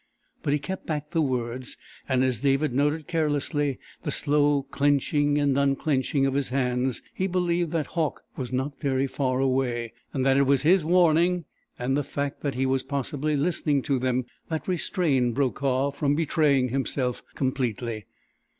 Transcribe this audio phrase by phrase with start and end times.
[0.41, 1.77] But he kept back the words,
[2.09, 7.69] and as David noted carelessly the slow clenching and unclenching of his hands, he believed
[7.73, 11.45] that Hauck was not very far away, and that it was his warning
[11.77, 16.69] and the fact that he was possibly listening to them, that restrained Brokaw from betraying
[16.69, 18.07] himself completely.